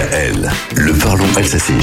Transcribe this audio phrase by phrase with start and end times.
[0.00, 1.76] DKL, le parlons alsacien.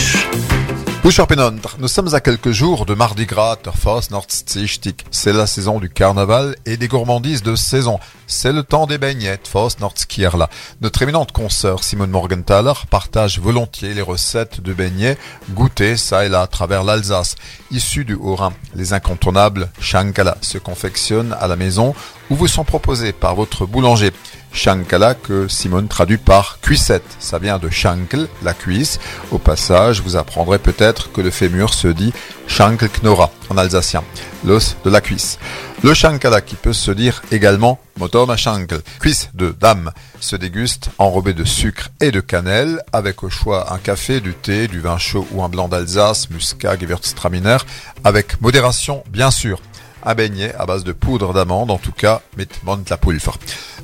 [1.04, 5.05] Nous sommes à quelques jours de Mardi Gras, Terfos Nordstichtik.
[5.12, 8.00] C'est la saison du carnaval et des gourmandises de saison.
[8.29, 10.50] C'est le temps des beignets, Fos Nordskierla.
[10.81, 15.17] Notre éminente consoeur Simone Morgenthaler partage volontiers les recettes de beignets
[15.52, 17.35] goûtées ça et là à travers l'Alsace.
[17.71, 21.95] Issus du Haut-Rhin, les incontournables Shankala se confectionnent à la maison
[22.29, 24.11] ou vous sont proposés par votre boulanger.
[24.52, 27.05] Shankala que Simone traduit par cuissette.
[27.20, 28.99] Ça vient de Shankel, la cuisse.
[29.31, 32.12] Au passage, vous apprendrez peut-être que le fémur se dit
[32.48, 34.03] Shankelknora en alsacien,
[34.44, 35.39] l'os de la cuisse.
[35.84, 41.34] Le Shankala qui peut se dire également Motoma Shankel, cuisse de dame, se déguste enrobé
[41.34, 45.27] de sucre et de cannelle avec au choix un café, du thé, du vin chaud
[45.32, 47.58] ou un blanc d'Alsace, muscat, Gewürztraminer,
[48.04, 49.59] avec modération bien sûr
[50.04, 52.48] un beignet à base de poudre d'amande, en tout cas, mit
[52.90, 53.32] la pulver.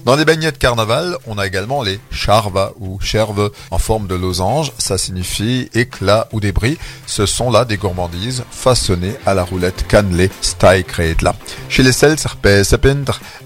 [0.06, 4.16] Dans les beignets de carnaval, on a également les charva ou cherve en forme de
[4.16, 4.74] losange.
[4.78, 6.78] Ça signifie éclat ou débris.
[7.08, 10.30] Ce sont là des gourmandises façonnées à la roulette cannelée
[11.22, 11.34] là.
[11.70, 12.28] Chez les Seltz,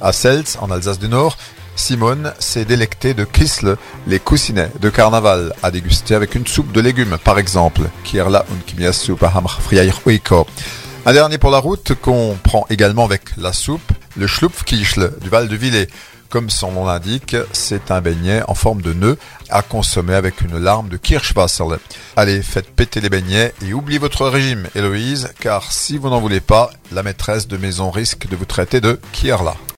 [0.01, 1.37] à Seltz, en Alsace du Nord,
[1.75, 3.77] Simone s'est délectée de Kisle,
[4.07, 7.83] les coussinets de carnaval, à déguster avec une soupe de légumes, par exemple.
[11.05, 15.47] Un dernier pour la route qu'on prend également avec la soupe, le Schlupfkichle du Val
[15.47, 15.89] de Villers.
[16.29, 19.17] Comme son nom l'indique, c'est un beignet en forme de nœud
[19.49, 21.63] à consommer avec une larme de Kirschwasser.
[22.15, 26.41] Allez, faites péter les beignets et oubliez votre régime, Héloïse, car si vous n'en voulez
[26.41, 29.57] pas, la maîtresse de maison risque de vous traiter de Kierla.